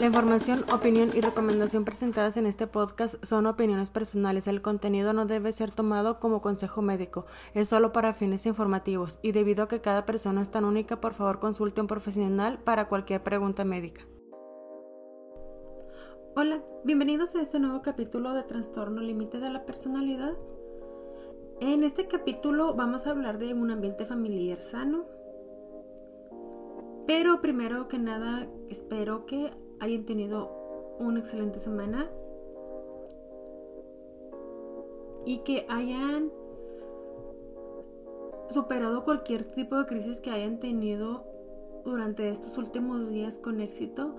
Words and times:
La 0.00 0.06
información, 0.06 0.64
opinión 0.74 1.10
y 1.14 1.20
recomendación 1.20 1.84
presentadas 1.84 2.38
en 2.38 2.46
este 2.46 2.66
podcast 2.66 3.22
son 3.22 3.44
opiniones 3.44 3.90
personales. 3.90 4.46
El 4.46 4.62
contenido 4.62 5.12
no 5.12 5.26
debe 5.26 5.52
ser 5.52 5.72
tomado 5.72 6.18
como 6.18 6.40
consejo 6.40 6.80
médico, 6.80 7.26
es 7.52 7.68
solo 7.68 7.92
para 7.92 8.14
fines 8.14 8.46
informativos 8.46 9.18
y 9.20 9.32
debido 9.32 9.64
a 9.64 9.68
que 9.68 9.82
cada 9.82 10.06
persona 10.06 10.40
es 10.40 10.50
tan 10.50 10.64
única, 10.64 11.02
por 11.02 11.12
favor 11.12 11.38
consulte 11.38 11.80
a 11.80 11.84
un 11.84 11.86
profesional 11.86 12.58
para 12.60 12.88
cualquier 12.88 13.22
pregunta 13.22 13.66
médica. 13.66 14.06
Hola, 16.34 16.64
bienvenidos 16.82 17.34
a 17.34 17.42
este 17.42 17.58
nuevo 17.58 17.82
capítulo 17.82 18.32
de 18.32 18.44
Trastorno 18.44 19.02
Límite 19.02 19.38
de 19.38 19.50
la 19.50 19.66
Personalidad. 19.66 20.32
En 21.60 21.84
este 21.84 22.08
capítulo 22.08 22.74
vamos 22.74 23.06
a 23.06 23.10
hablar 23.10 23.36
de 23.36 23.52
un 23.52 23.70
ambiente 23.70 24.06
familiar 24.06 24.62
sano. 24.62 25.04
Pero 27.06 27.42
primero 27.42 27.86
que 27.86 27.98
nada, 27.98 28.48
espero 28.70 29.26
que 29.26 29.52
hayan 29.80 30.04
tenido 30.04 30.50
una 30.98 31.18
excelente 31.18 31.58
semana 31.58 32.10
y 35.24 35.38
que 35.38 35.66
hayan 35.68 36.30
superado 38.48 39.04
cualquier 39.04 39.44
tipo 39.44 39.76
de 39.76 39.86
crisis 39.86 40.20
que 40.20 40.30
hayan 40.30 40.58
tenido 40.60 41.24
durante 41.84 42.28
estos 42.28 42.58
últimos 42.58 43.08
días 43.10 43.38
con 43.38 43.60
éxito. 43.60 44.14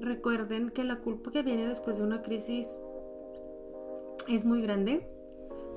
Recuerden 0.00 0.70
que 0.70 0.84
la 0.84 1.00
culpa 1.00 1.30
que 1.30 1.42
viene 1.42 1.68
después 1.68 1.98
de 1.98 2.04
una 2.04 2.22
crisis 2.22 2.80
es 4.26 4.44
muy 4.44 4.62
grande, 4.62 5.06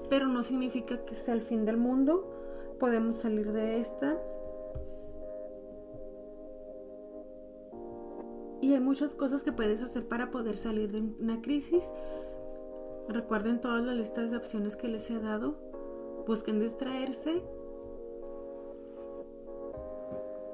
pero 0.09 0.27
no 0.27 0.43
significa 0.43 1.03
que 1.05 1.15
sea 1.15 1.33
el 1.33 1.41
fin 1.41 1.65
del 1.65 1.77
mundo. 1.77 2.29
Podemos 2.79 3.17
salir 3.17 3.51
de 3.51 3.79
esta 3.79 4.17
Y 8.61 8.73
hay 8.73 8.79
muchas 8.79 9.15
cosas 9.15 9.43
que 9.43 9.51
puedes 9.51 9.81
hacer 9.81 10.07
para 10.07 10.29
poder 10.29 10.55
salir 10.55 10.91
de 10.91 11.01
una 11.01 11.41
crisis. 11.41 11.83
Recuerden 13.07 13.59
todas 13.59 13.83
las 13.83 13.95
listas 13.95 14.31
de 14.31 14.37
opciones 14.37 14.75
que 14.75 14.87
les 14.87 15.09
he 15.09 15.19
dado. 15.19 15.55
Busquen 16.27 16.59
distraerse. 16.59 17.41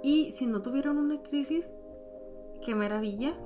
Y 0.02 0.32
si 0.32 0.48
no 0.48 0.62
tuvieron 0.62 0.98
una 0.98 1.22
crisis, 1.22 1.74
qué 2.64 2.74
maravilla. 2.76 3.38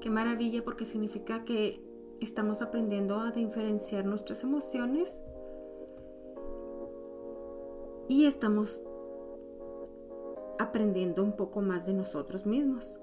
Qué 0.00 0.10
maravilla 0.10 0.62
porque 0.62 0.84
significa 0.84 1.44
que 1.46 1.82
estamos 2.20 2.60
aprendiendo 2.60 3.20
a 3.20 3.30
diferenciar 3.30 4.04
nuestras 4.04 4.42
emociones 4.42 5.18
y 8.08 8.26
estamos 8.26 8.82
aprendiendo 10.58 11.22
un 11.22 11.32
poco 11.36 11.62
más 11.62 11.86
de 11.86 11.94
nosotros 11.94 12.44
mismos. 12.44 12.98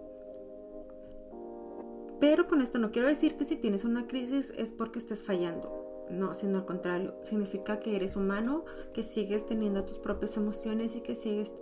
Pero 2.21 2.47
con 2.47 2.61
esto 2.61 2.77
no 2.77 2.91
quiero 2.91 3.07
decir 3.07 3.35
que 3.35 3.45
si 3.45 3.55
tienes 3.55 3.83
una 3.83 4.05
crisis 4.05 4.53
es 4.55 4.71
porque 4.71 4.99
estés 4.99 5.23
fallando. 5.23 6.05
No, 6.11 6.35
sino 6.35 6.59
al 6.59 6.65
contrario. 6.65 7.15
Significa 7.23 7.79
que 7.79 7.95
eres 7.95 8.15
humano, 8.15 8.63
que 8.93 9.01
sigues 9.01 9.47
teniendo 9.47 9.85
tus 9.85 9.97
propias 9.97 10.37
emociones 10.37 10.95
y 10.95 11.01
que 11.01 11.15
sigues 11.15 11.55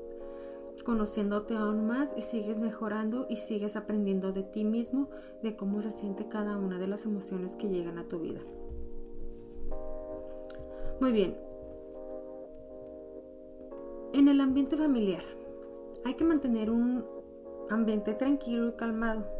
conociéndote 0.83 1.55
aún 1.55 1.87
más 1.87 2.13
y 2.17 2.21
sigues 2.21 2.59
mejorando 2.59 3.25
y 3.29 3.37
sigues 3.37 3.77
aprendiendo 3.77 4.33
de 4.33 4.43
ti 4.43 4.65
mismo, 4.65 5.09
de 5.41 5.55
cómo 5.55 5.81
se 5.81 5.93
siente 5.93 6.27
cada 6.27 6.57
una 6.57 6.77
de 6.77 6.87
las 6.87 7.05
emociones 7.05 7.55
que 7.55 7.69
llegan 7.69 7.97
a 7.97 8.09
tu 8.09 8.19
vida. 8.19 8.41
Muy 10.99 11.13
bien. 11.13 11.37
En 14.11 14.27
el 14.27 14.41
ambiente 14.41 14.75
familiar 14.75 15.23
hay 16.03 16.15
que 16.15 16.25
mantener 16.25 16.69
un 16.69 17.05
ambiente 17.69 18.13
tranquilo 18.13 18.67
y 18.67 18.73
calmado 18.73 19.38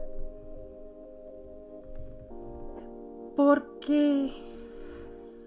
Porque 3.90 4.34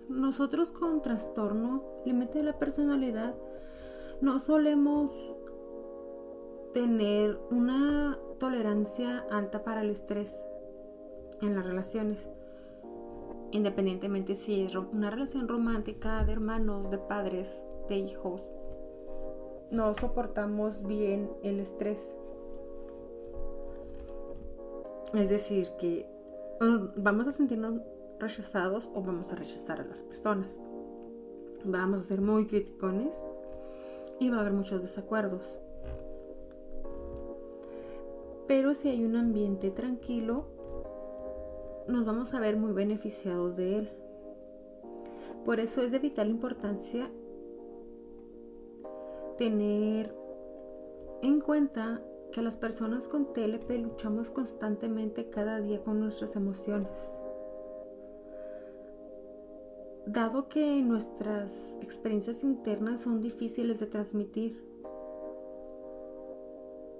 nosotros 0.08 0.72
con 0.72 1.00
trastorno 1.00 1.84
límite 2.04 2.38
de 2.38 2.44
la 2.44 2.58
personalidad 2.58 3.36
no 4.20 4.41
solemos 4.41 5.12
tener 6.75 7.38
una 7.52 8.19
tolerancia 8.41 9.25
alta 9.31 9.62
para 9.62 9.82
el 9.82 9.91
estrés 9.91 10.42
en 11.41 11.54
las 11.54 11.64
relaciones. 11.64 12.26
Independientemente 13.52 14.34
si 14.34 14.64
es 14.64 14.75
una 14.75 15.08
relación 15.08 15.47
romántica 15.47 16.25
de 16.25 16.32
hermanos, 16.32 16.91
de 16.91 16.98
padres, 16.98 17.64
de 17.88 17.98
hijos, 17.98 18.42
no 19.70 19.94
soportamos 19.94 20.84
bien 20.84 21.31
el 21.44 21.60
estrés. 21.60 22.12
Es 25.14 25.28
decir, 25.31 25.69
que 25.78 26.10
vamos 26.97 27.28
a 27.28 27.32
sentirnos 27.32 27.81
rechazados 28.22 28.91
o 28.94 29.03
vamos 29.03 29.33
a 29.33 29.37
rechazar 29.37 29.81
a 29.81 29.84
las 29.84 30.03
personas. 30.03 30.59
Vamos 31.65 32.00
a 32.00 32.05
ser 32.05 32.21
muy 32.21 32.47
criticones 32.47 33.15
y 34.19 34.31
va 34.31 34.38
a 34.38 34.41
haber 34.41 34.53
muchos 34.53 34.81
desacuerdos. 34.81 35.59
Pero 38.47 38.75
si 38.75 38.88
hay 38.88 39.05
un 39.05 39.16
ambiente 39.16 39.71
tranquilo, 39.71 40.47
nos 41.88 42.05
vamos 42.05 42.34
a 42.34 42.41
ver 42.41 42.56
muy 42.56 42.72
beneficiados 42.72 43.56
de 43.56 43.78
él. 43.78 43.88
Por 45.44 45.61
eso 45.61 45.82
es 45.82 45.91
de 45.91 45.99
vital 45.99 46.31
importancia 46.31 47.11
tener 49.37 50.15
en 51.22 51.41
cuenta 51.41 52.00
que 52.32 52.43
las 52.43 52.56
personas 52.56 53.09
con 53.09 53.32
TLP 53.32 53.71
luchamos 53.78 54.31
constantemente 54.31 55.31
cada 55.31 55.61
día 55.61 55.82
con 55.82 56.00
nuestras 56.00 56.37
emociones. 56.37 57.16
Dado 60.12 60.50
que 60.50 60.83
nuestras 60.83 61.78
experiencias 61.81 62.43
internas 62.43 63.00
son 63.00 63.23
difíciles 63.23 63.81
de 63.81 63.87
transmitir 63.87 64.62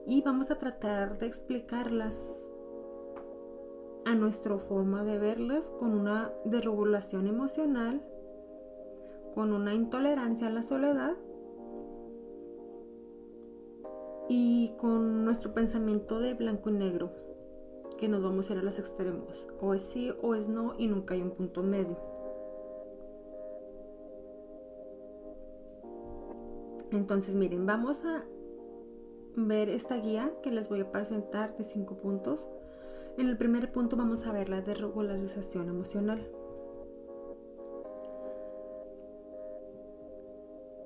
y 0.07 0.23
vamos 0.23 0.51
a 0.51 0.59
tratar 0.59 1.19
de 1.19 1.27
explicarlas 1.27 2.51
a 4.07 4.15
nuestra 4.15 4.57
forma 4.57 5.05
de 5.05 5.19
verlas 5.19 5.69
con 5.79 5.93
una 5.93 6.33
desregulación 6.47 7.27
emocional, 7.27 8.03
con 9.35 9.53
una 9.53 9.75
intolerancia 9.75 10.47
a 10.47 10.51
la 10.51 10.63
soledad 10.63 11.15
y 14.31 14.73
con 14.79 15.27
nuestro 15.27 15.53
pensamiento 15.53 16.19
de 16.19 16.33
blanco 16.33 16.71
y 16.71 16.73
negro, 16.73 17.13
que 17.99 18.09
nos 18.09 18.23
vamos 18.23 18.49
a 18.49 18.55
ir 18.55 18.61
a 18.61 18.63
los 18.63 18.79
extremos, 18.79 19.51
o 19.61 19.75
es 19.75 19.83
sí 19.83 20.11
o 20.23 20.35
es 20.35 20.49
no 20.49 20.73
y 20.79 20.87
nunca 20.87 21.13
hay 21.13 21.21
un 21.21 21.33
punto 21.33 21.63
medio. 21.63 22.12
Entonces 26.93 27.35
miren, 27.35 27.65
vamos 27.65 28.05
a 28.05 28.25
ver 29.35 29.71
esta 29.71 29.97
guía 29.97 30.31
que 30.43 30.51
les 30.51 30.69
voy 30.69 30.81
a 30.81 30.93
presentar 30.93 31.57
de 31.57 31.65
cinco 31.65 31.97
puntos. 31.97 32.47
En 33.17 33.29
el 33.29 33.37
primer 33.37 33.73
punto 33.73 33.97
vamos 33.97 34.27
a 34.27 34.33
ver 34.33 34.49
la 34.49 34.61
desregularización 34.61 35.69
emocional. 35.69 36.31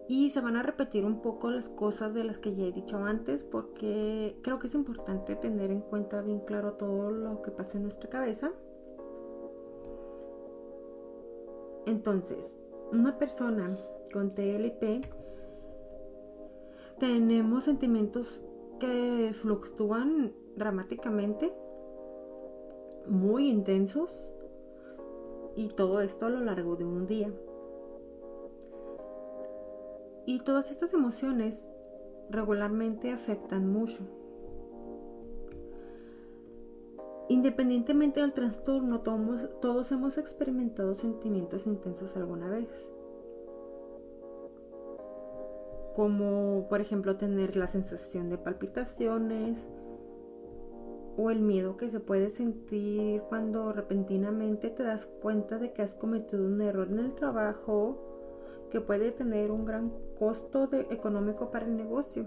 Y 0.08 0.30
se 0.30 0.40
van 0.40 0.54
a 0.54 0.62
repetir 0.62 1.04
un 1.04 1.20
poco 1.20 1.50
las 1.50 1.68
cosas 1.68 2.14
de 2.14 2.22
las 2.22 2.38
que 2.38 2.54
ya 2.54 2.66
he 2.66 2.72
dicho 2.72 2.98
antes 2.98 3.42
porque 3.42 4.38
creo 4.42 4.60
que 4.60 4.68
es 4.68 4.74
importante 4.74 5.34
tener 5.34 5.72
en 5.72 5.80
cuenta 5.80 6.22
bien 6.22 6.38
claro 6.40 6.74
todo 6.74 7.10
lo 7.10 7.42
que 7.42 7.50
pasa 7.50 7.78
en 7.78 7.82
nuestra 7.82 8.08
cabeza. 8.08 8.52
Entonces, 11.86 12.56
una 12.92 13.18
persona 13.18 13.76
con 14.12 14.30
TLP 14.32 15.04
tenemos 16.98 17.64
sentimientos 17.64 18.42
que 18.78 19.32
fluctúan 19.34 20.32
dramáticamente, 20.56 21.52
muy 23.06 23.48
intensos 23.48 24.30
y 25.54 25.68
todo 25.68 26.00
esto 26.00 26.26
a 26.26 26.30
lo 26.30 26.40
largo 26.40 26.76
de 26.76 26.84
un 26.84 27.06
día. 27.06 27.32
Y 30.26 30.40
todas 30.40 30.70
estas 30.70 30.92
emociones 30.92 31.70
regularmente 32.30 33.12
afectan 33.12 33.70
mucho. 33.70 34.02
Independientemente 37.28 38.20
del 38.20 38.32
trastorno, 38.32 39.00
todos, 39.00 39.90
hemos 39.90 40.16
experimentado 40.16 40.94
sentimientos 40.94 41.66
intensos 41.66 42.16
alguna 42.16 42.48
vez. 42.48 42.90
Como 45.96 46.66
por 46.68 46.82
ejemplo 46.82 47.16
tener 47.16 47.56
la 47.56 47.68
sensación 47.68 48.28
de 48.28 48.36
palpitaciones 48.36 49.66
o 51.16 51.30
el 51.30 51.40
miedo 51.40 51.78
que 51.78 51.88
se 51.88 52.00
puede 52.00 52.28
sentir 52.28 53.22
cuando 53.30 53.72
repentinamente 53.72 54.68
te 54.68 54.82
das 54.82 55.06
cuenta 55.06 55.58
de 55.58 55.72
que 55.72 55.80
has 55.80 55.94
cometido 55.94 56.44
un 56.44 56.60
error 56.60 56.88
en 56.90 56.98
el 56.98 57.14
trabajo 57.14 57.96
que 58.70 58.82
puede 58.82 59.10
tener 59.10 59.50
un 59.50 59.64
gran 59.64 59.90
costo 60.18 60.68
económico 60.90 61.50
para 61.50 61.64
el 61.64 61.78
negocio. 61.78 62.26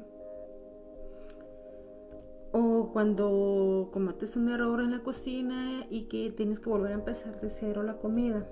O 2.52 2.90
cuando 2.92 3.90
cometes 3.94 4.36
un 4.36 4.50
error 4.50 4.80
en 4.80 4.90
la 4.90 5.04
cocina 5.04 5.86
y 5.92 6.08
que 6.08 6.32
tienes 6.32 6.60
que 6.60 6.72
volver 6.72 6.94
a 6.94 6.96
empezar 6.96 7.40
de 7.40 7.52
cero 7.52 7.84
la 7.84 7.98
comida. 7.98 8.50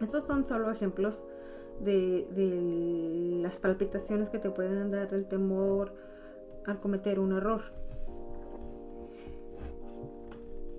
Estos 0.00 0.24
son 0.24 0.44
solo 0.44 0.72
ejemplos 0.72 1.24
de, 1.80 3.40
las 3.42 3.58
palpitaciones 3.60 4.28
que 4.28 4.38
te 4.38 4.50
pueden 4.50 4.90
dar 4.90 5.12
el 5.14 5.26
temor 5.26 5.94
al 6.66 6.80
cometer 6.80 7.20
un 7.20 7.32
error. 7.32 7.62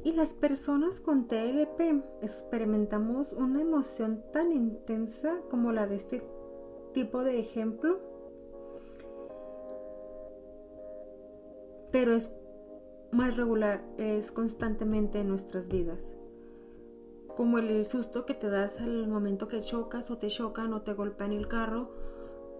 Y 0.03 0.13
las 0.13 0.33
personas 0.33 0.99
con 0.99 1.27
TLP 1.27 2.03
experimentamos 2.21 3.33
una 3.33 3.61
emoción 3.61 4.23
tan 4.31 4.51
intensa 4.51 5.39
como 5.49 5.73
la 5.73 5.87
de 5.87 5.95
este 5.95 6.23
tipo 6.93 7.23
de 7.23 7.39
ejemplo, 7.39 7.99
pero 11.91 12.13
es 12.13 12.31
más 13.11 13.35
regular, 13.35 13.83
es 13.97 14.31
constantemente 14.31 15.19
en 15.19 15.29
nuestras 15.29 15.67
vidas. 15.67 16.13
Como 17.37 17.59
el 17.59 17.85
susto 17.85 18.25
que 18.25 18.33
te 18.33 18.49
das 18.49 18.81
al 18.81 19.07
momento 19.07 19.47
que 19.47 19.59
chocas 19.59 20.09
o 20.09 20.17
te 20.17 20.27
chocan 20.27 20.73
o 20.73 20.81
te 20.81 20.95
golpean 20.95 21.31
el 21.31 21.47
carro, 21.47 21.91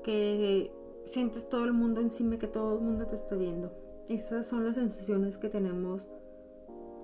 que 0.03 0.71
sientes 1.03 1.49
todo 1.49 1.65
el 1.65 1.73
mundo 1.73 1.99
encima, 1.99 2.37
que 2.37 2.47
todo 2.47 2.75
el 2.75 2.81
mundo 2.81 3.07
te 3.07 3.15
está 3.15 3.35
viendo. 3.35 3.73
Esas 4.07 4.45
son 4.45 4.63
las 4.63 4.75
sensaciones 4.75 5.39
que 5.39 5.49
tenemos 5.49 6.07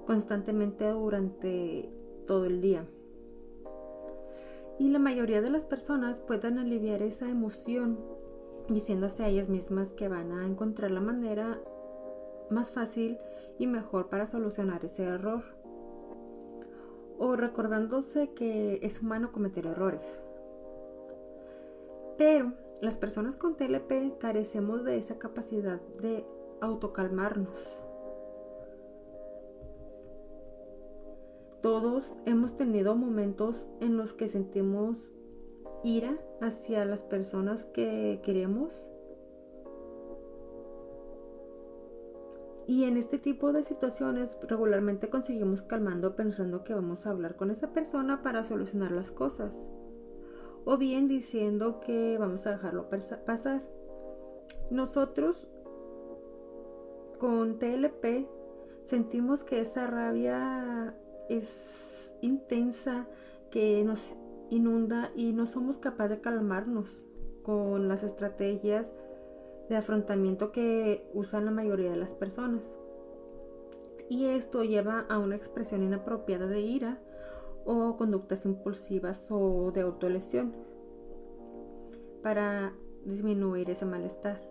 constantemente 0.06 0.88
durante 0.92 1.92
todo 2.28 2.46
el 2.46 2.62
día. 2.62 2.86
Y 4.78 4.90
la 4.90 5.00
mayoría 5.00 5.42
de 5.42 5.50
las 5.50 5.66
personas 5.66 6.20
pueden 6.20 6.60
aliviar 6.60 7.02
esa 7.02 7.28
emoción 7.28 8.00
diciéndose 8.70 9.24
a 9.24 9.30
ellas 9.30 9.50
mismas 9.50 9.94
que 9.94 10.10
van 10.10 10.31
a 10.31 10.46
encontrar 10.46 10.92
la 10.92 11.02
manera 11.02 11.60
más 12.52 12.72
fácil 12.72 13.18
y 13.58 13.66
mejor 13.66 14.10
para 14.10 14.28
solucionar 14.28 14.86
ese 14.86 15.04
error. 15.04 15.62
O 17.24 17.38
recordándose 17.38 18.34
que 18.34 18.80
es 18.81 19.02
humano 19.02 19.31
cometer 19.31 19.66
errores. 19.66 20.20
Pero 22.18 22.52
las 22.81 22.98
personas 22.98 23.38
con 23.38 23.56
TLP 23.56 24.18
carecemos 24.20 24.84
de 24.84 24.98
esa 24.98 25.18
capacidad 25.18 25.80
de 26.02 26.25
autocalmarnos 26.60 27.84
Todos 31.64 32.14
hemos 32.25 32.58
tenido 32.58 32.94
momentos 32.98 33.70
en 33.80 33.96
los 33.96 34.12
que 34.12 34.28
sentimos 34.28 34.98
ira 35.81 36.18
hacia 36.42 36.84
las 36.84 37.04
personas 37.04 37.64
que 37.64 38.20
queremos. 38.22 38.86
Y 42.65 42.86
en 42.86 42.98
este 42.98 43.18
tipo 43.18 43.51
de 43.51 43.63
situaciones 43.63 44.38
regularmente 44.48 45.10
conseguimos 45.10 45.62
calmando 45.62 46.15
pensando 46.15 46.63
que 46.63 46.74
vamos 46.74 47.06
a 47.06 47.10
hablar 47.10 47.36
con 47.36 47.51
esa 47.51 47.74
persona 47.74 48.21
para 48.21 48.44
solucionar 48.44 48.92
las 48.92 49.12
cosas. 49.12 49.51
O 50.65 50.77
bien 50.77 51.07
diciendo 51.07 51.81
que 51.81 52.18
vamos 52.18 52.45
a 52.48 52.51
dejarlo 52.51 52.89
pasar. 52.89 53.63
Nosotros 54.71 55.48
con 57.19 57.60
TLP 57.60 58.27
sentimos 58.83 59.44
que 59.44 59.60
esa 59.60 59.88
rabia 59.88 60.95
es 61.30 62.13
intensa, 62.21 63.07
que 63.51 63.83
nos 63.83 64.15
inunda 64.50 65.12
y 65.15 65.33
no 65.33 65.45
somos 65.45 65.77
capaces 65.77 66.18
de 66.18 66.21
calmarnos 66.21 67.04
con 67.44 67.88
las 67.88 68.04
estrategias 68.04 68.94
de 69.69 69.77
afrontamiento 69.77 70.51
que 70.51 71.10
usan 71.13 71.45
la 71.45 71.51
mayoría 71.51 71.92
de 71.92 71.98
las 71.98 72.13
personas. 72.13 72.63
Y 74.10 74.25
esto 74.25 74.63
lleva 74.63 75.06
a 75.10 75.18
una 75.18 75.36
expresión 75.36 75.83
inapropiada 75.83 76.48
de 76.48 76.62
ira 76.62 77.01
o 77.65 77.95
conductas 77.98 78.45
impulsivas 78.45 79.27
o 79.30 79.71
de 79.71 79.81
autolesión 79.81 80.54
para 82.21 82.74
disminuir 83.06 83.69
ese 83.69 83.86
malestar. 83.86 84.42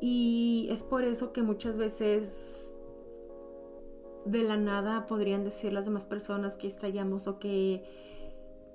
Y 0.00 0.68
es 0.70 0.82
por 0.82 1.02
eso 1.02 1.32
que 1.32 1.42
muchas 1.42 1.76
veces 1.76 2.76
de 4.24 4.42
la 4.42 4.56
nada 4.56 5.06
podrían 5.06 5.44
decir 5.44 5.72
las 5.72 5.86
demás 5.86 6.06
personas 6.06 6.56
que 6.56 6.66
extrañamos 6.66 7.26
o 7.26 7.38
que 7.38 7.84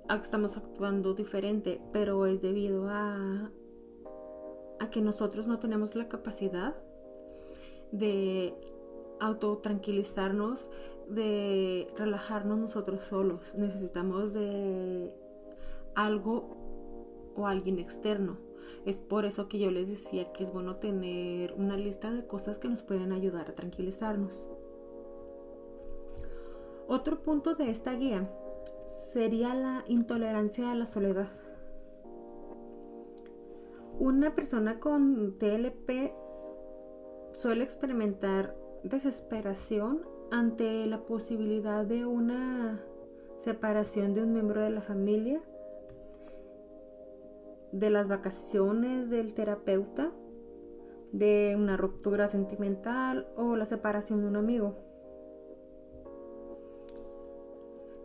estamos 0.10 0.58
actuando 0.58 1.14
diferente, 1.14 1.80
pero 1.94 2.26
es 2.26 2.42
debido 2.42 2.90
a, 2.90 3.52
a 4.84 4.90
que 4.90 5.02
nosotros 5.02 5.48
no 5.48 5.60
tenemos 5.60 5.96
la 5.96 6.08
capacidad 6.08 6.76
de 7.92 8.54
autotranquilizarnos, 9.20 10.70
de 11.08 11.88
relajarnos 11.98 12.58
nosotros 12.58 13.02
solos. 13.02 13.54
Necesitamos 13.56 14.34
de 14.34 15.14
algo 15.96 16.58
o 17.36 17.48
alguien 17.48 17.80
externo. 17.80 18.38
Es 18.86 19.00
por 19.00 19.26
eso 19.26 19.48
que 19.48 19.60
yo 19.60 19.72
les 19.72 19.90
decía 19.90 20.32
que 20.34 20.44
es 20.44 20.52
bueno 20.52 20.78
tener 20.78 21.54
una 21.54 21.78
lista 21.78 22.12
de 22.12 22.26
cosas 22.26 22.60
que 22.60 22.68
nos 22.68 22.84
pueden 22.84 23.12
ayudar 23.12 23.50
a 23.50 23.56
tranquilizarnos. 23.56 24.46
Otro 26.88 27.24
punto 27.24 27.56
de 27.56 27.70
esta 27.70 27.94
guía 27.94 28.30
sería 29.14 29.56
la 29.56 29.86
intolerancia 29.88 30.72
a 30.72 30.76
la 30.76 30.86
soledad. 30.86 31.30
Una 34.00 34.34
persona 34.34 34.80
con 34.80 35.38
TLP 35.38 36.12
suele 37.32 37.64
experimentar 37.64 38.56
desesperación 38.84 40.02
ante 40.32 40.86
la 40.88 41.04
posibilidad 41.04 41.86
de 41.86 42.06
una 42.06 42.84
separación 43.38 44.16
de 44.16 44.24
un 44.24 44.34
miembro 44.34 44.62
de 44.62 44.72
la 44.72 44.82
familia, 44.82 45.42
de 47.72 47.90
las 47.92 48.08
vacaciones 48.08 49.12
del 49.12 49.36
terapeuta, 49.36 50.12
de 51.12 51.56
una 51.56 51.78
ruptura 51.78 52.28
sentimental 52.30 53.28
o 53.38 53.56
la 53.56 53.66
separación 53.66 54.22
de 54.22 54.28
un 54.28 54.36
amigo. 54.36 54.76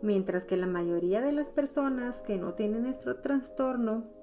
Mientras 0.03 0.45
que 0.45 0.55
la 0.55 0.67
mayoría 0.67 1.19
de 1.21 1.31
las 1.31 1.49
personas 1.49 2.21
que 2.21 2.37
no 2.37 2.53
tienen 2.53 2.85
este 2.85 3.15
trastorno 3.15 4.18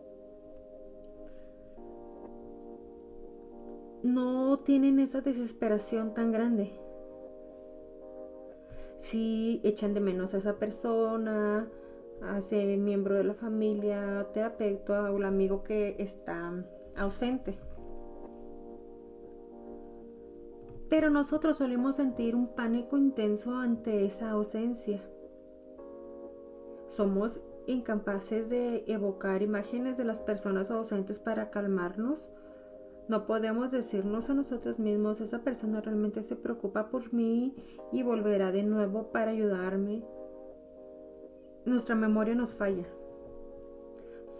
no 4.06 4.58
tienen 4.60 4.98
esa 4.98 5.20
desesperación 5.20 6.14
tan 6.14 6.32
grande. 6.32 6.78
Si 8.98 9.60
echan 9.64 9.94
de 9.94 10.00
menos 10.00 10.32
a 10.34 10.38
esa 10.38 10.58
persona, 10.58 11.68
a 12.22 12.38
ese 12.38 12.76
miembro 12.76 13.14
de 13.14 13.24
la 13.24 13.34
familia, 13.34 14.28
terapeuta 14.32 15.10
o 15.10 15.16
el 15.18 15.24
amigo 15.24 15.62
que 15.62 15.96
está 15.98 16.64
ausente. 16.96 17.58
Pero 20.88 21.10
nosotros 21.10 21.58
solemos 21.58 21.96
sentir 21.96 22.34
un 22.34 22.54
pánico 22.54 22.96
intenso 22.96 23.56
ante 23.56 24.06
esa 24.06 24.30
ausencia 24.30 25.02
somos 26.96 27.40
incapaces 27.66 28.48
de 28.48 28.84
evocar 28.86 29.42
imágenes 29.42 29.96
de 29.96 30.04
las 30.04 30.20
personas 30.20 30.70
ausentes 30.70 31.18
para 31.18 31.50
calmarnos. 31.50 32.28
No 33.08 33.26
podemos 33.26 33.70
decirnos 33.70 34.30
a 34.30 34.34
nosotros 34.34 34.80
mismos, 34.80 35.20
esa 35.20 35.42
persona 35.42 35.80
realmente 35.80 36.24
se 36.24 36.34
preocupa 36.34 36.88
por 36.88 37.14
mí 37.14 37.54
y 37.92 38.02
volverá 38.02 38.50
de 38.50 38.64
nuevo 38.64 39.12
para 39.12 39.30
ayudarme. 39.30 40.04
Nuestra 41.64 41.94
memoria 41.94 42.34
nos 42.34 42.54
falla. 42.54 42.86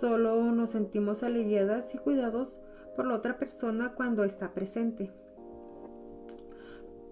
Solo 0.01 0.43
nos 0.51 0.71
sentimos 0.71 1.23
aliviadas 1.23 1.95
y 1.95 1.99
cuidados 1.99 2.59
por 2.97 3.07
la 3.07 3.15
otra 3.15 3.39
persona 3.39 3.95
cuando 3.95 4.25
está 4.25 4.53
presente. 4.53 5.13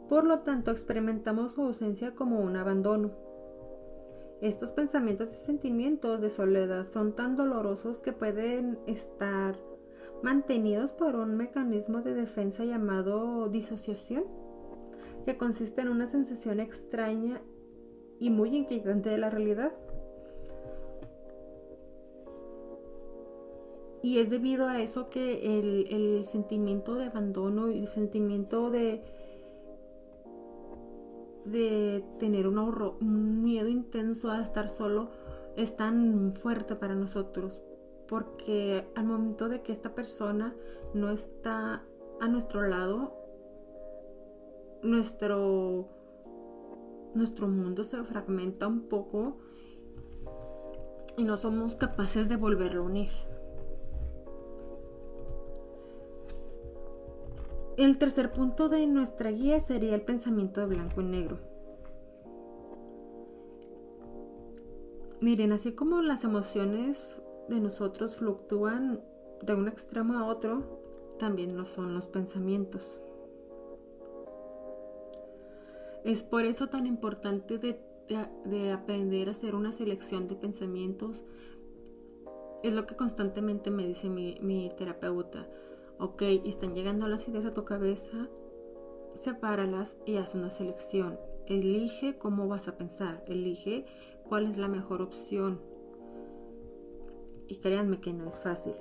Por 0.08 0.24
lo 0.24 0.40
tanto, 0.40 0.72
experimentamos 0.72 1.52
su 1.52 1.62
ausencia 1.62 2.14
como 2.14 2.40
un 2.40 2.56
abandono. 2.56 3.12
Estos 4.40 4.72
pensamientos 4.72 5.32
y 5.32 5.36
sentimientos 5.36 6.20
de 6.20 6.30
soledad 6.30 6.86
son 6.90 7.14
tan 7.14 7.36
dolorosos 7.36 8.02
que 8.02 8.12
pueden 8.12 8.78
estar 8.86 9.56
mantenidos 10.24 10.90
por 10.90 11.16
un 11.16 11.36
mecanismo 11.36 12.00
de 12.00 12.14
defensa 12.14 12.64
llamado 12.64 13.50
disociación, 13.50 14.24
que 15.26 15.36
consiste 15.36 15.82
en 15.82 15.88
una 15.88 16.06
sensación 16.06 16.60
extraña 16.60 17.42
y 18.18 18.30
muy 18.30 18.56
inquietante 18.56 19.10
de 19.10 19.18
la 19.18 19.28
realidad. 19.28 19.72
Y 24.02 24.18
es 24.18 24.30
debido 24.30 24.66
a 24.66 24.80
eso 24.80 25.10
que 25.10 25.58
el, 25.58 26.24
sentimiento 26.24 26.94
de 26.94 27.04
abandono 27.04 27.70
y 27.70 27.80
el 27.80 27.88
sentimiento 27.88 28.70
de, 28.70 29.02
de 31.44 32.02
tener 32.18 32.48
un, 32.48 32.58
un 32.58 33.44
miedo 33.44 33.68
intenso 33.68 34.30
a 34.30 34.42
estar 34.42 34.70
solo 34.70 35.10
es 35.56 35.76
tan 35.76 36.32
fuerte 36.32 36.76
para 36.76 36.94
nosotros 36.94 37.60
porque 38.08 38.86
al 38.94 39.04
momento 39.04 39.48
de 39.48 39.62
que 39.62 39.72
esta 39.72 39.94
persona 39.94 40.54
no 40.92 41.10
está 41.10 41.84
a 42.20 42.28
nuestro 42.28 42.66
lado, 42.68 43.14
nuestro, 44.82 45.88
nuestro 47.14 47.48
mundo 47.48 47.84
se 47.84 48.02
fragmenta 48.04 48.68
un 48.68 48.82
poco 48.88 49.38
y 51.16 51.24
no 51.24 51.36
somos 51.36 51.76
capaces 51.76 52.28
de 52.28 52.36
volverlo 52.36 52.82
a 52.82 52.84
unir. 52.84 53.10
El 57.76 57.98
tercer 57.98 58.30
punto 58.30 58.68
de 58.68 58.86
nuestra 58.86 59.30
guía 59.30 59.58
sería 59.58 59.96
el 59.96 60.02
pensamiento 60.02 60.60
de 60.60 60.66
blanco 60.66 61.00
y 61.00 61.04
negro. 61.04 61.38
Miren, 65.20 65.52
así 65.52 65.72
como 65.72 66.02
las 66.02 66.22
emociones 66.22 67.04
de 67.48 67.60
nosotros 67.60 68.16
fluctúan 68.16 69.02
de 69.42 69.54
un 69.54 69.68
extremo 69.68 70.18
a 70.18 70.26
otro, 70.26 70.80
también 71.18 71.56
lo 71.56 71.64
son 71.64 71.94
los 71.94 72.08
pensamientos. 72.08 72.98
Es 76.04 76.22
por 76.22 76.44
eso 76.44 76.68
tan 76.68 76.86
importante 76.86 77.58
de, 77.58 78.72
aprender 78.72 79.28
a 79.28 79.30
hacer 79.30 79.54
una 79.54 79.72
selección 79.72 80.28
de 80.28 80.36
pensamientos. 80.36 81.24
Es 82.62 82.74
lo 82.74 82.86
que 82.86 82.96
constantemente 82.96 83.70
me 83.70 83.86
dice 83.86 84.08
mi, 84.08 84.38
mi 84.40 84.70
terapeuta 84.76 85.48
ok, 85.98 86.22
están 86.44 86.74
llegando 86.74 87.08
las 87.08 87.28
ideas 87.28 87.46
a 87.46 87.54
tu 87.54 87.64
cabeza, 87.64 88.28
sepáralas 89.18 89.96
y 90.06 90.16
haz 90.16 90.34
una 90.34 90.50
selección. 90.50 91.18
Elige 91.46 92.18
cómo 92.18 92.48
vas 92.48 92.68
a 92.68 92.76
pensar, 92.76 93.22
elige 93.26 93.86
cuál 94.28 94.46
es 94.46 94.56
la 94.56 94.68
mejor 94.68 95.02
opción. 95.02 95.60
Y 97.48 97.56
créanme 97.56 98.00
que 98.00 98.12
no 98.12 98.28
es 98.28 98.40
fácil. 98.40 98.74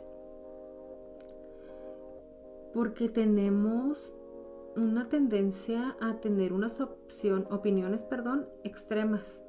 Porque 2.73 3.09
tenemos 3.09 4.13
una 4.75 5.07
tendencia 5.07 5.95
a 6.01 6.19
tener 6.19 6.53
unas 6.53 6.79
opiniones 6.81 8.03
perdón, 8.03 8.47
extremas. 8.63 9.41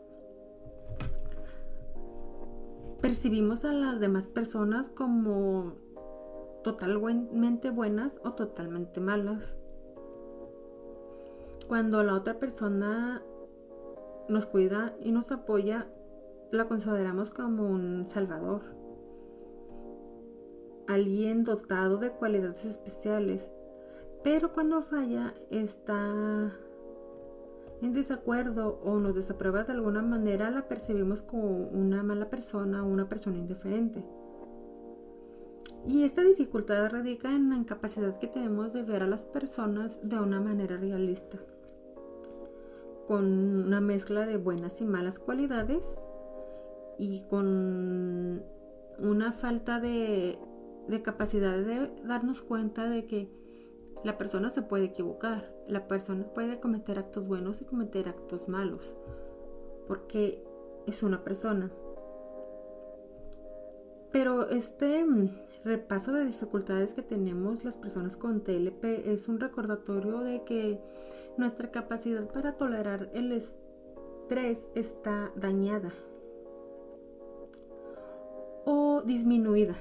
Percibimos 3.00 3.64
a 3.64 3.72
las 3.72 4.00
demás 4.00 4.26
personas 4.26 4.90
como 4.90 5.74
totalmente 6.62 7.70
buenas 7.70 8.18
o 8.24 8.32
totalmente 8.32 9.00
malas. 9.00 9.58
Cuando 11.68 12.02
la 12.02 12.14
otra 12.14 12.38
persona 12.38 13.22
nos 14.28 14.46
cuida 14.46 14.96
y 15.00 15.12
nos 15.12 15.30
apoya, 15.32 15.86
la 16.50 16.66
consideramos 16.66 17.30
como 17.30 17.66
un 17.68 18.06
salvador. 18.06 18.73
Alguien 20.86 21.44
dotado 21.44 21.98
de 21.98 22.10
cualidades 22.10 22.64
especiales. 22.64 23.50
Pero 24.22 24.52
cuando 24.52 24.82
falla, 24.82 25.34
está 25.50 26.52
en 27.82 27.92
desacuerdo 27.92 28.80
o 28.82 28.98
nos 28.98 29.14
desaprueba 29.14 29.64
de 29.64 29.72
alguna 29.72 30.02
manera, 30.02 30.50
la 30.50 30.68
percibimos 30.68 31.22
como 31.22 31.68
una 31.68 32.02
mala 32.02 32.30
persona 32.30 32.82
o 32.82 32.88
una 32.88 33.08
persona 33.08 33.36
indiferente. 33.36 34.04
Y 35.86 36.04
esta 36.04 36.22
dificultad 36.22 36.90
radica 36.90 37.34
en 37.34 37.50
la 37.50 37.56
incapacidad 37.56 38.18
que 38.18 38.26
tenemos 38.26 38.72
de 38.72 38.82
ver 38.82 39.02
a 39.02 39.06
las 39.06 39.26
personas 39.26 40.00
de 40.02 40.18
una 40.18 40.40
manera 40.40 40.78
realista, 40.78 41.38
con 43.06 43.24
una 43.66 43.82
mezcla 43.82 44.24
de 44.24 44.38
buenas 44.38 44.80
y 44.80 44.86
malas 44.86 45.18
cualidades 45.18 45.98
y 46.98 47.24
con 47.28 48.42
una 48.98 49.32
falta 49.32 49.78
de, 49.78 50.38
capacidad 51.02 51.56
de 51.56 51.90
darnos 52.04 52.42
cuenta 52.42 52.88
de 52.88 53.06
que 53.06 53.30
la 54.02 54.18
persona 54.18 54.50
se 54.50 54.62
puede 54.62 54.84
equivocar, 54.84 55.52
la 55.66 55.88
persona 55.88 56.24
puede 56.34 56.60
cometer 56.60 56.98
actos 56.98 57.26
buenos 57.26 57.62
y 57.62 57.64
cometer 57.64 58.08
actos 58.08 58.48
malos, 58.48 58.96
porque 59.86 60.44
es 60.86 61.02
una 61.02 61.24
persona. 61.24 61.70
Pero 64.12 64.48
este 64.48 65.04
repaso 65.64 66.12
de 66.12 66.26
dificultades 66.26 66.94
que 66.94 67.02
tenemos 67.02 67.64
las 67.64 67.76
personas 67.76 68.16
con 68.16 68.42
TLP 68.42 68.84
es 69.06 69.26
un 69.26 69.40
recordatorio 69.40 70.20
de 70.20 70.44
que 70.44 70.80
nuestra 71.36 71.70
capacidad 71.70 72.28
para 72.30 72.56
tolerar 72.56 73.10
el 73.12 73.32
estrés 73.32 74.68
está 74.74 75.32
dañada 75.34 75.92
o 78.64 79.02
disminuida. 79.02 79.74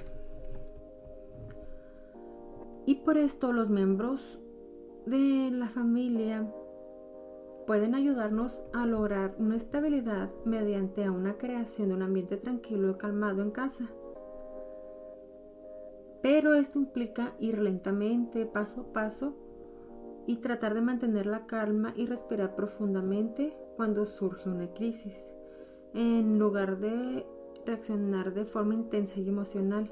Y 2.85 2.95
por 2.95 3.17
esto 3.17 3.53
los 3.53 3.69
miembros 3.69 4.39
de 5.05 5.49
la 5.51 5.69
familia 5.69 6.51
pueden 7.65 7.95
ayudarnos 7.95 8.61
a 8.73 8.85
lograr 8.85 9.35
una 9.37 9.55
estabilidad 9.55 10.33
mediante 10.45 11.09
una 11.09 11.37
creación 11.37 11.89
de 11.89 11.95
un 11.95 12.03
ambiente 12.03 12.37
tranquilo 12.37 12.91
y 12.91 12.95
calmado 12.95 13.41
en 13.41 13.51
casa. 13.51 13.89
Pero 16.21 16.53
esto 16.53 16.79
implica 16.79 17.35
ir 17.39 17.59
lentamente, 17.59 18.45
paso 18.45 18.81
a 18.81 18.93
paso, 18.93 19.33
y 20.25 20.37
tratar 20.37 20.73
de 20.73 20.81
mantener 20.81 21.25
la 21.25 21.45
calma 21.45 21.93
y 21.97 22.05
respirar 22.05 22.55
profundamente 22.55 23.57
cuando 23.75 24.05
surge 24.05 24.49
una 24.49 24.73
crisis, 24.73 25.29
en 25.93 26.39
lugar 26.39 26.79
de 26.79 27.25
reaccionar 27.65 28.33
de 28.33 28.45
forma 28.45 28.73
intensa 28.73 29.19
y 29.19 29.27
emocional. 29.27 29.91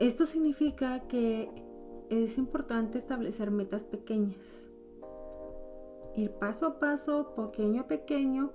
Esto 0.00 0.24
significa 0.24 1.00
que 1.08 1.50
es 2.08 2.38
importante 2.38 2.96
establecer 2.96 3.50
metas 3.50 3.84
pequeñas, 3.84 4.66
ir 6.16 6.30
paso 6.30 6.64
a 6.64 6.78
paso, 6.78 7.34
pequeño 7.36 7.82
a 7.82 7.86
pequeño, 7.86 8.50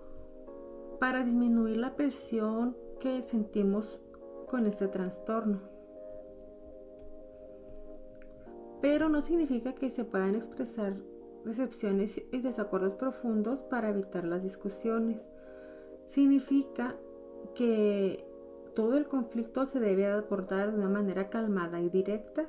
para 0.99 1.23
disminuir 1.23 1.77
la 1.77 1.95
presión 1.95 2.75
que 2.99 3.21
sentimos 3.21 4.01
con 4.47 4.65
este 4.65 4.87
trastorno. 4.87 5.61
Pero 8.81 9.07
no 9.09 9.21
significa 9.21 9.75
que 9.75 9.91
se 9.91 10.03
puedan 10.03 10.33
expresar 10.33 10.95
decepciones 11.43 12.23
y 12.31 12.41
desacuerdos 12.41 12.93
profundos 12.95 13.61
para 13.61 13.89
evitar 13.89 14.25
las 14.25 14.41
discusiones. 14.41 15.29
Significa 16.07 16.95
que 17.53 18.25
todo 18.75 18.97
el 18.97 19.07
conflicto 19.07 19.65
se 19.65 19.79
debe 19.79 20.05
abordar 20.05 20.71
de 20.71 20.77
una 20.77 20.89
manera 20.89 21.29
calmada 21.29 21.81
y 21.81 21.89
directa, 21.89 22.45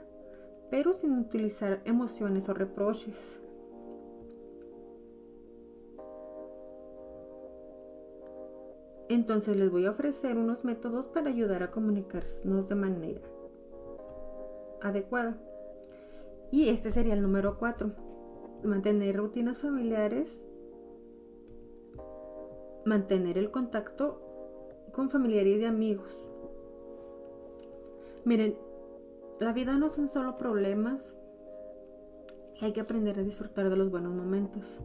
pero 0.70 0.92
sin 0.92 1.18
utilizar 1.18 1.80
emociones 1.84 2.48
o 2.48 2.54
reproches. 2.54 3.38
Entonces 9.08 9.56
les 9.56 9.70
voy 9.70 9.86
a 9.86 9.90
ofrecer 9.90 10.36
unos 10.36 10.64
métodos 10.64 11.06
para 11.06 11.28
ayudar 11.28 11.62
a 11.62 11.70
comunicarnos 11.70 12.68
de 12.68 12.74
manera 12.74 13.22
adecuada. 14.82 15.38
Y 16.50 16.68
este 16.68 16.90
sería 16.90 17.14
el 17.14 17.22
número 17.22 17.56
4. 17.58 17.92
Mantener 18.64 19.16
rutinas 19.16 19.58
familiares. 19.58 20.44
Mantener 22.84 23.38
el 23.38 23.50
contacto 23.50 24.25
con 24.96 25.10
familiares 25.10 25.60
y 25.60 25.64
amigos. 25.66 26.10
Miren, 28.24 28.56
la 29.38 29.52
vida 29.52 29.76
no 29.76 29.90
son 29.90 30.08
solo 30.08 30.38
problemas. 30.38 31.14
Hay 32.62 32.72
que 32.72 32.80
aprender 32.80 33.18
a 33.18 33.22
disfrutar 33.22 33.68
de 33.68 33.76
los 33.76 33.90
buenos 33.90 34.14
momentos. 34.14 34.80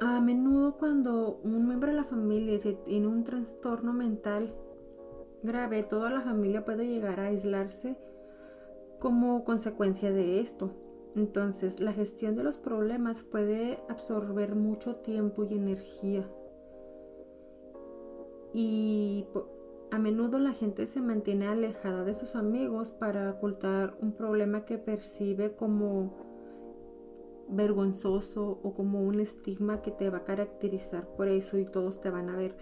A 0.00 0.20
menudo 0.22 0.78
cuando 0.78 1.38
un 1.44 1.66
miembro 1.66 1.90
de 1.90 1.96
la 1.96 2.04
familia 2.04 2.58
tiene 2.86 3.06
un 3.06 3.24
trastorno 3.24 3.92
mental 3.92 4.54
grave, 5.42 5.82
toda 5.82 6.08
la 6.08 6.22
familia 6.22 6.64
puede 6.64 6.86
llegar 6.86 7.20
a 7.20 7.26
aislarse 7.26 7.98
como 8.98 9.44
consecuencia 9.44 10.10
de 10.10 10.40
esto. 10.40 10.72
Entonces, 11.14 11.80
la 11.80 11.92
gestión 11.92 12.36
de 12.36 12.44
los 12.44 12.56
problemas 12.56 13.22
puede 13.22 13.78
absorber 13.88 14.54
mucho 14.54 14.96
tiempo 14.96 15.44
y 15.44 15.54
energía. 15.54 16.26
Y 18.54 19.26
a 19.90 19.98
menudo 19.98 20.38
la 20.38 20.52
gente 20.52 20.86
se 20.86 21.00
mantiene 21.02 21.48
alejada 21.48 22.04
de 22.04 22.14
sus 22.14 22.34
amigos 22.34 22.90
para 22.90 23.30
ocultar 23.30 23.96
un 24.00 24.12
problema 24.12 24.64
que 24.64 24.78
percibe 24.78 25.54
como 25.54 26.14
vergonzoso 27.48 28.60
o 28.62 28.72
como 28.72 29.02
un 29.02 29.20
estigma 29.20 29.82
que 29.82 29.90
te 29.90 30.08
va 30.08 30.18
a 30.18 30.24
caracterizar 30.24 31.06
por 31.16 31.28
eso 31.28 31.58
y 31.58 31.66
todos 31.66 32.00
te 32.00 32.08
van 32.08 32.30
a 32.30 32.36
ver 32.36 32.56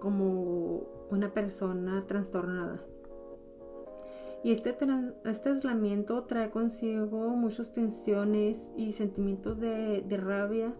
como 0.00 1.06
una 1.10 1.32
persona 1.32 2.04
trastornada. 2.06 2.84
Y 4.44 4.50
este, 4.52 4.76
este 5.24 5.48
aislamiento 5.48 6.24
trae 6.24 6.50
consigo 6.50 7.30
muchas 7.30 7.72
tensiones 7.72 8.70
y 8.76 8.92
sentimientos 8.92 9.58
de, 9.58 10.02
de 10.02 10.16
rabia. 10.18 10.74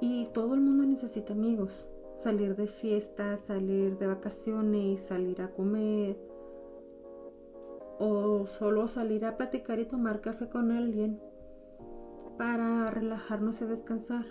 Y 0.00 0.26
todo 0.26 0.54
el 0.54 0.60
mundo 0.60 0.84
necesita 0.84 1.32
amigos. 1.32 1.72
salir 2.22 2.54
de 2.54 2.68
fiesta, 2.68 3.36
salir 3.38 3.98
de 3.98 4.06
vacaciones, 4.06 5.06
salir 5.06 5.42
a 5.42 5.50
comer 5.50 6.16
o 7.98 8.46
solo 8.46 8.86
salir 8.86 9.24
a 9.24 9.36
platicar 9.36 9.80
y 9.80 9.84
tomar 9.86 10.20
café 10.20 10.48
con 10.48 10.70
alguien 10.70 11.20
para 12.36 12.86
relajarnos 12.86 13.60
y 13.62 13.64
descansar. 13.64 14.26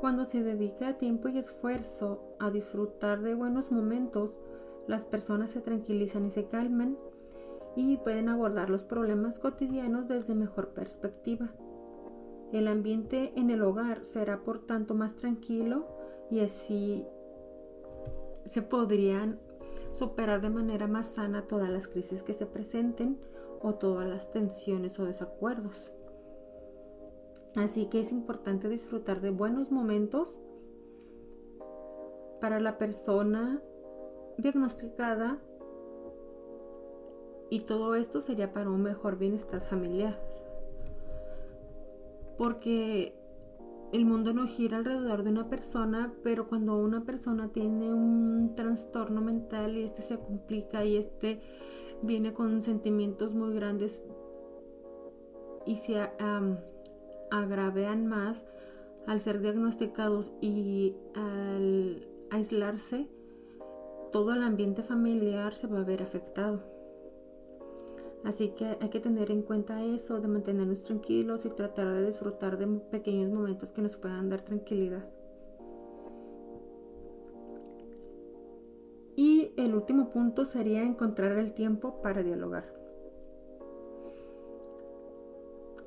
Cuando 0.00 0.24
se 0.24 0.42
dedica 0.42 0.98
tiempo 0.98 1.28
y 1.28 1.38
esfuerzo 1.38 2.36
a 2.40 2.50
disfrutar 2.50 3.20
de 3.22 3.34
buenos 3.34 3.70
momentos, 3.70 4.40
las 4.88 5.04
personas 5.04 5.52
se 5.52 5.60
tranquilizan 5.60 6.26
y 6.26 6.30
se 6.30 6.46
calman 6.46 6.98
y 7.76 7.98
pueden 7.98 8.28
abordar 8.28 8.70
los 8.70 8.82
problemas 8.82 9.38
cotidianos 9.38 10.08
desde 10.08 10.34
mejor 10.34 10.70
perspectiva. 10.70 11.50
El 12.52 12.66
ambiente 12.66 13.32
en 13.36 13.50
el 13.50 13.62
hogar 13.62 14.04
será 14.04 14.40
por 14.40 14.60
tanto 14.60 14.94
más 14.94 15.14
tranquilo 15.14 15.86
y 16.30 16.40
así 16.40 17.06
se 18.46 18.62
podrían 18.62 19.38
superar 19.92 20.40
de 20.40 20.50
manera 20.50 20.86
más 20.86 21.08
sana 21.08 21.42
todas 21.42 21.68
las 21.68 21.86
crisis 21.86 22.22
que 22.22 22.32
se 22.32 22.46
presenten 22.46 23.18
o 23.60 23.74
todas 23.74 24.08
las 24.08 24.32
tensiones 24.32 24.98
o 24.98 25.04
desacuerdos. 25.04 25.92
Así 27.56 27.86
que 27.86 28.00
es 28.00 28.12
importante 28.12 28.68
disfrutar 28.68 29.20
de 29.20 29.30
buenos 29.30 29.70
momentos 29.70 30.38
para 32.40 32.60
la 32.60 32.78
persona 32.78 33.62
diagnosticada 34.38 35.38
y 37.50 37.60
todo 37.60 37.94
esto 37.94 38.20
sería 38.20 38.52
para 38.52 38.70
un 38.70 38.82
mejor 38.82 39.18
bienestar 39.18 39.60
familiar. 39.60 40.20
Porque 42.36 43.14
el 43.92 44.04
mundo 44.04 44.32
no 44.32 44.46
gira 44.46 44.76
alrededor 44.76 45.22
de 45.22 45.30
una 45.30 45.48
persona, 45.48 46.12
pero 46.22 46.46
cuando 46.46 46.76
una 46.76 47.04
persona 47.04 47.48
tiene 47.48 47.92
un 47.92 48.54
trastorno 48.54 49.20
mental 49.20 49.76
y 49.76 49.82
este 49.82 50.02
se 50.02 50.18
complica 50.18 50.84
y 50.84 50.96
este 50.96 51.40
viene 52.02 52.32
con 52.32 52.62
sentimientos 52.62 53.34
muy 53.34 53.54
grandes 53.54 54.04
y 55.66 55.76
se 55.76 55.98
agravean 57.30 58.06
más 58.06 58.44
al 59.06 59.20
ser 59.20 59.40
diagnosticados 59.40 60.32
y 60.40 60.94
al 61.14 62.06
aislarse, 62.30 63.08
todo 64.10 64.32
el 64.32 64.42
ambiente 64.42 64.82
familiar 64.82 65.54
se 65.54 65.66
va 65.66 65.80
a 65.80 65.84
ver 65.84 66.02
afectado. 66.02 66.60
Así 68.24 68.48
que 68.50 68.76
hay 68.80 68.88
que 68.88 69.00
tener 69.00 69.30
en 69.30 69.42
cuenta 69.42 69.82
eso, 69.84 70.20
de 70.20 70.28
mantenernos 70.28 70.82
tranquilos 70.82 71.44
y 71.44 71.50
tratar 71.50 71.94
de 71.94 72.06
disfrutar 72.06 72.58
de 72.58 72.66
pequeños 72.66 73.30
momentos 73.30 73.70
que 73.72 73.80
nos 73.80 73.96
puedan 73.96 74.28
dar 74.28 74.42
tranquilidad. 74.42 75.04
Y 79.16 79.52
el 79.56 79.74
último 79.74 80.10
punto 80.10 80.44
sería 80.44 80.82
encontrar 80.82 81.38
el 81.38 81.52
tiempo 81.52 82.00
para 82.02 82.22
dialogar. 82.22 82.72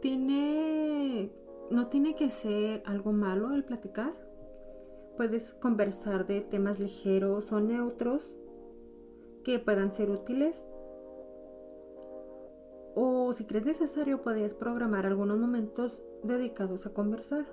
Tiene, 0.01 1.31
no 1.69 1.87
tiene 1.87 2.15
que 2.15 2.29
ser 2.29 2.81
algo 2.85 3.11
malo 3.11 3.53
el 3.53 3.63
platicar. 3.63 4.13
Puedes 5.17 5.53
conversar 5.53 6.25
de 6.25 6.41
temas 6.41 6.79
ligeros 6.79 7.51
o 7.51 7.59
neutros 7.59 8.31
que 9.43 9.59
puedan 9.59 9.91
ser 9.91 10.09
útiles 10.09 10.65
o 12.95 13.33
si 13.33 13.45
crees 13.45 13.65
necesario 13.65 14.21
podrías 14.21 14.53
programar 14.53 15.05
algunos 15.05 15.37
momentos 15.37 16.01
dedicados 16.23 16.85
a 16.85 16.93
conversar. 16.93 17.45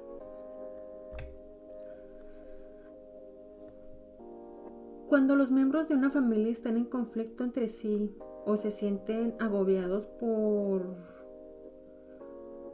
Cuando 5.08 5.36
los 5.36 5.50
miembros 5.50 5.88
de 5.88 5.94
una 5.94 6.10
familia 6.10 6.52
están 6.52 6.76
en 6.76 6.84
conflicto 6.84 7.42
entre 7.42 7.68
sí 7.68 8.14
o 8.44 8.56
se 8.56 8.70
sienten 8.70 9.36
agobiados 9.40 10.06
por, 10.06 10.96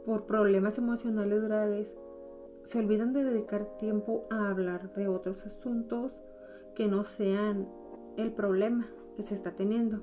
por 0.05 0.25
problemas 0.25 0.77
emocionales 0.77 1.43
graves, 1.43 1.97
se 2.65 2.79
olvidan 2.79 3.13
de 3.13 3.23
dedicar 3.23 3.77
tiempo 3.77 4.25
a 4.29 4.49
hablar 4.49 4.93
de 4.93 5.07
otros 5.07 5.45
asuntos 5.45 6.11
que 6.75 6.87
no 6.87 7.03
sean 7.05 7.69
el 8.17 8.33
problema 8.33 8.87
que 9.15 9.23
se 9.23 9.33
está 9.33 9.51
teniendo 9.55 10.01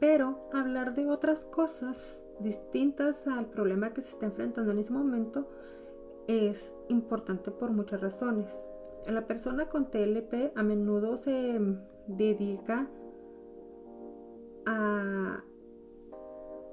pero 0.00 0.48
hablar 0.52 0.94
de 0.94 1.06
otras 1.06 1.44
cosas 1.44 2.24
distintas 2.40 3.26
al 3.26 3.46
problema 3.46 3.92
que 3.92 4.00
se 4.00 4.12
está 4.12 4.26
enfrentando 4.26 4.72
en 4.72 4.78
ese 4.78 4.92
momento 4.92 5.46
es 6.26 6.74
importante 6.88 7.50
por 7.50 7.70
muchas 7.70 8.00
razones. 8.00 8.66
La 9.06 9.26
persona 9.26 9.68
con 9.68 9.90
TLP 9.90 10.56
a 10.56 10.62
menudo 10.62 11.18
se 11.18 11.60
dedica 12.06 12.88
a, 14.64 15.44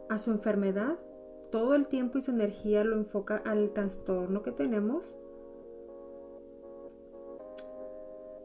a 0.10 0.18
su 0.20 0.32
enfermedad, 0.32 0.98
todo 1.52 1.76
el 1.76 1.88
tiempo 1.88 2.18
y 2.18 2.22
su 2.22 2.32
energía 2.32 2.84
lo 2.84 2.96
enfoca 2.96 3.38
al 3.46 3.72
trastorno 3.72 4.44
que 4.44 4.52
tenemos 4.52 5.16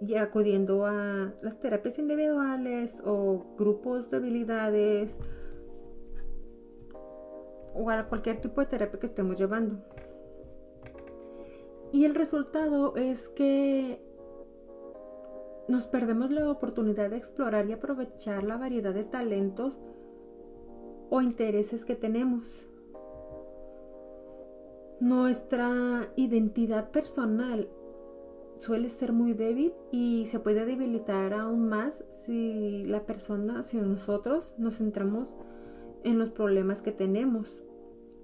y 0.00 0.16
acudiendo 0.16 0.84
a 0.84 1.32
las 1.42 1.60
terapias 1.60 1.98
individuales 1.98 3.00
o 3.04 3.44
grupos 3.56 4.10
de 4.10 4.16
habilidades 4.16 5.16
o 7.74 7.88
a 7.88 8.08
cualquier 8.08 8.40
tipo 8.40 8.60
de 8.60 8.66
terapia 8.66 8.98
que 8.98 9.06
estemos 9.06 9.38
llevando. 9.38 9.76
Y 11.92 12.04
el 12.04 12.14
resultado 12.14 12.96
es 12.96 13.28
que 13.28 14.02
nos 15.68 15.86
perdemos 15.86 16.30
la 16.30 16.50
oportunidad 16.50 17.10
de 17.10 17.16
explorar 17.16 17.66
y 17.66 17.72
aprovechar 17.72 18.42
la 18.42 18.56
variedad 18.56 18.94
de 18.94 19.04
talentos 19.04 19.78
o 21.10 21.20
intereses 21.20 21.84
que 21.84 21.94
tenemos. 21.94 22.42
Nuestra 25.02 26.12
identidad 26.14 26.92
personal 26.92 27.68
suele 28.58 28.88
ser 28.88 29.12
muy 29.12 29.32
débil 29.34 29.74
y 29.90 30.26
se 30.26 30.38
puede 30.38 30.64
debilitar 30.64 31.34
aún 31.34 31.68
más 31.68 32.04
si 32.12 32.84
la 32.84 33.04
persona, 33.04 33.64
si 33.64 33.78
nosotros 33.78 34.54
nos 34.58 34.76
centramos 34.76 35.34
en 36.04 36.20
los 36.20 36.30
problemas 36.30 36.82
que 36.82 36.92
tenemos 36.92 37.64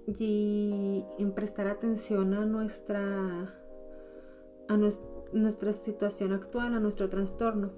y 0.07 1.03
en 1.17 1.33
prestar 1.33 1.67
atención 1.67 2.33
a 2.33 2.45
nuestra 2.45 3.53
a 4.69 5.73
situación 5.73 6.31
actual, 6.31 6.75
a 6.75 6.79
nuestro 6.79 7.09
trastorno. 7.09 7.71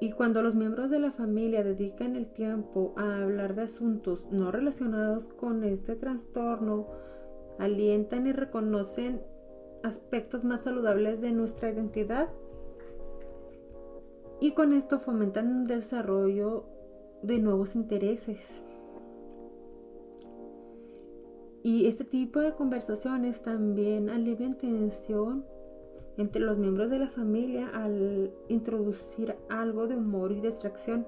Y 0.00 0.12
cuando 0.12 0.42
los 0.42 0.54
miembros 0.54 0.90
de 0.90 1.00
la 1.00 1.10
familia 1.10 1.64
dedican 1.64 2.14
el 2.14 2.26
tiempo 2.26 2.94
a 2.96 3.22
hablar 3.22 3.54
de 3.54 3.62
asuntos 3.62 4.28
no 4.30 4.52
relacionados 4.52 5.26
con 5.26 5.64
este 5.64 5.96
trastorno, 5.96 6.86
alientan 7.58 8.26
y 8.26 8.32
reconocen 8.32 9.20
aspectos 9.82 10.44
más 10.44 10.62
saludables 10.62 11.20
de 11.20 11.32
nuestra 11.32 11.70
identidad 11.70 12.28
y 14.40 14.52
con 14.52 14.72
esto 14.72 14.98
fomentan 14.98 15.48
un 15.48 15.64
desarrollo 15.64 16.64
de 17.22 17.38
nuevos 17.38 17.74
intereses. 17.74 18.62
Y 21.62 21.86
este 21.86 22.04
tipo 22.04 22.40
de 22.40 22.52
conversaciones 22.54 23.42
también 23.42 24.10
alivian 24.10 24.56
tensión 24.56 25.44
entre 26.18 26.42
los 26.42 26.58
miembros 26.58 26.90
de 26.90 26.98
la 26.98 27.08
familia 27.08 27.70
al 27.72 28.30
introducir 28.48 29.34
algo 29.48 29.86
de 29.86 29.96
humor 29.96 30.32
y 30.32 30.40
distracción. 30.40 31.06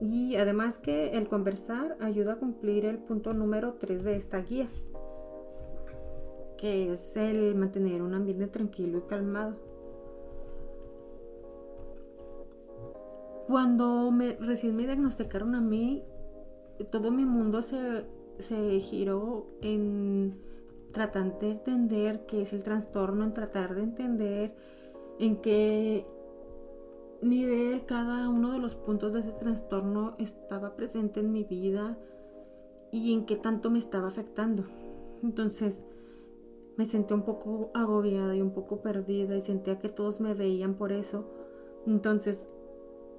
Y 0.00 0.36
además 0.36 0.78
que 0.78 1.10
el 1.18 1.28
conversar 1.28 1.96
ayuda 2.00 2.34
a 2.34 2.36
cumplir 2.36 2.86
el 2.86 2.98
punto 2.98 3.34
número 3.34 3.74
3 3.74 4.02
de 4.02 4.16
esta 4.16 4.40
guía 4.40 4.68
que 6.62 6.92
es 6.92 7.16
el 7.16 7.56
mantener 7.56 8.02
un 8.02 8.14
ambiente 8.14 8.46
tranquilo 8.46 8.98
y 8.98 9.02
calmado. 9.08 9.56
Cuando 13.48 14.12
me, 14.12 14.36
recién 14.36 14.76
me 14.76 14.84
diagnosticaron 14.84 15.56
a 15.56 15.60
mí, 15.60 16.04
todo 16.92 17.10
mi 17.10 17.24
mundo 17.24 17.62
se, 17.62 18.06
se 18.38 18.78
giró 18.78 19.48
en 19.60 20.38
tratar 20.92 21.38
de 21.38 21.50
entender 21.50 22.26
qué 22.26 22.42
es 22.42 22.52
el 22.52 22.62
trastorno, 22.62 23.24
en 23.24 23.34
tratar 23.34 23.74
de 23.74 23.82
entender 23.82 24.54
en 25.18 25.36
qué 25.36 26.06
nivel 27.20 27.84
cada 27.86 28.28
uno 28.28 28.52
de 28.52 28.58
los 28.58 28.74
puntos 28.74 29.12
de 29.12 29.20
ese 29.20 29.32
trastorno 29.32 30.14
estaba 30.18 30.74
presente 30.76 31.20
en 31.20 31.32
mi 31.32 31.44
vida 31.44 31.98
y 32.90 33.12
en 33.12 33.24
qué 33.26 33.36
tanto 33.36 33.70
me 33.70 33.78
estaba 33.78 34.08
afectando. 34.08 34.64
Entonces, 35.22 35.82
me 36.76 36.86
sentí 36.86 37.14
un 37.14 37.22
poco 37.22 37.70
agobiada 37.74 38.34
y 38.34 38.40
un 38.40 38.52
poco 38.52 38.82
perdida 38.82 39.36
y 39.36 39.42
sentía 39.42 39.78
que 39.78 39.88
todos 39.88 40.20
me 40.20 40.34
veían 40.34 40.74
por 40.74 40.92
eso. 40.92 41.24
Entonces, 41.86 42.48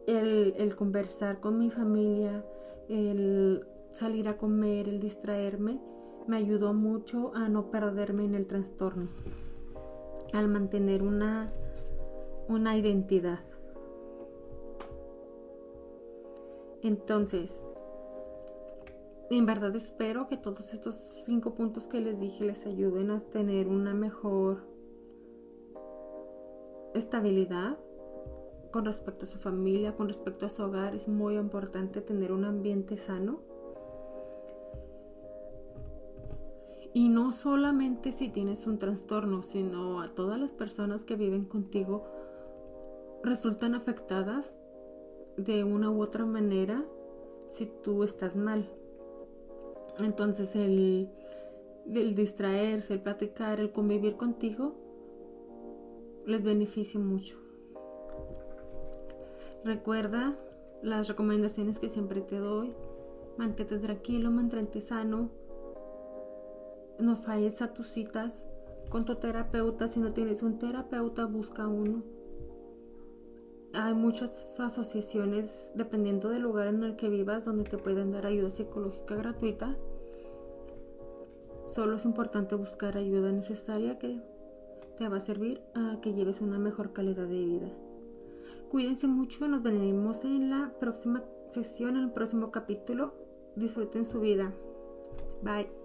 el, 0.08 0.76
conversar 0.76 1.40
con 1.40 1.58
mi 1.58 1.70
familia, 1.70 2.46
el 2.90 3.66
salir 3.92 4.28
a 4.28 4.38
comer, 4.38 4.90
el 4.90 5.00
distraerme, 5.00 5.80
me 6.28 6.38
ayudó 6.38 6.74
mucho 6.74 7.32
a 7.36 7.50
no 7.50 7.70
perderme 7.72 8.26
en 8.26 8.36
el 8.36 8.48
trastorno, 8.48 9.08
al 10.34 10.48
mantener 10.48 11.04
una, 11.04 11.52
una 12.48 12.78
identidad. 12.78 13.40
Entonces, 16.82 17.64
en 19.30 19.46
verdad 19.46 19.76
espero 19.76 20.28
que 20.28 20.38
todos 20.38 20.74
estos 20.74 20.96
cinco 21.26 21.54
puntos 21.56 21.88
que 21.88 22.02
les 22.02 22.20
dije 22.20 22.46
les 22.46 22.66
ayuden 22.66 23.10
a 23.10 23.20
tener 23.22 23.68
una 23.68 23.94
mejor 23.94 24.64
estabilidad 26.94 27.78
con 28.72 28.86
respecto 28.86 29.26
a 29.26 29.28
su 29.28 29.38
familia, 29.38 29.96
con 29.96 30.08
respecto 30.08 30.46
a 30.46 30.50
su 30.50 30.64
hogar. 30.64 30.96
Es 30.96 31.08
muy 31.08 31.38
importante 31.38 32.02
tener 32.02 32.32
un 32.32 32.44
ambiente 32.44 32.98
sano. 32.98 33.40
Y 36.94 37.10
no 37.10 37.32
solamente 37.32 38.12
si 38.12 38.30
tienes 38.30 38.68
un 38.68 38.78
trastorno, 38.78 39.42
sino 39.42 40.02
a 40.02 40.14
todas 40.14 40.40
las 40.40 40.52
personas 40.52 41.04
que 41.04 41.16
viven 41.16 41.46
contigo 41.46 42.06
resultan 43.24 43.74
afectadas 43.74 44.60
de 45.38 45.64
una 45.64 45.90
u 45.90 46.02
otra 46.02 46.26
manera 46.26 46.86
si 47.50 47.66
tú 47.66 48.04
estás 48.04 48.36
mal. 48.36 48.70
Entonces 50.00 50.56
el, 50.56 51.10
el 51.92 52.16
distraerse, 52.16 52.94
el 52.94 53.02
platicar, 53.02 53.60
el 53.60 53.72
convivir 53.72 54.16
contigo 54.16 54.76
les 56.26 56.44
beneficia 56.44 57.00
mucho. 57.00 57.38
Recuerda 59.64 60.38
las 60.82 61.08
recomendaciones 61.08 61.80
que 61.80 61.90
siempre 61.90 62.22
te 62.22 62.38
doy. 62.38 62.76
Mantente 63.38 63.80
tranquilo, 63.80 64.30
mantente 64.32 64.82
sano. 64.82 65.32
No 67.00 67.16
falles 67.16 67.62
a 67.62 67.74
tus 67.74 67.88
citas 67.88 68.46
con 68.90 69.06
tu 69.06 69.16
terapeuta. 69.16 69.88
Si 69.88 70.00
no 70.00 70.14
tienes 70.14 70.44
un 70.44 70.60
terapeuta, 70.60 71.26
busca 71.26 71.68
uno. 71.68 72.04
Hay 73.74 73.96
muchas 73.96 74.60
asociaciones, 74.60 75.72
dependiendo 75.74 76.30
del 76.30 76.44
lugar 76.44 76.68
en 76.68 76.84
el 76.84 76.96
que 76.96 77.10
vivas, 77.10 77.46
donde 77.46 77.64
te 77.64 77.78
pueden 77.78 78.12
dar 78.12 78.28
ayuda 78.28 78.52
psicológica 78.52 79.16
gratuita. 79.16 79.76
Solo 81.66 81.96
es 81.96 82.06
importante 82.06 82.54
buscar 82.54 82.98
ayuda 82.98 83.32
necesaria 83.32 83.98
que 83.98 84.22
te 84.98 85.10
va 85.10 85.18
a 85.18 85.22
servir 85.22 85.62
a 85.74 86.00
que 86.02 86.14
lleves 86.14 86.42
una 86.42 86.60
mejor 86.60 86.94
calidad 86.94 87.28
de 87.28 87.46
vida. 87.46 87.68
Cuídense 88.70 89.08
mucho, 89.08 89.48
nos 89.48 89.64
veremos 89.64 90.24
en 90.24 90.50
la 90.50 90.74
próxima 90.80 91.24
sesión, 91.50 91.98
en 91.98 92.04
el 92.04 92.12
próximo 92.12 92.52
capítulo. 92.52 93.14
Disfruten 93.56 94.06
su 94.06 94.20
vida. 94.20 94.54
Bye. 95.42 95.83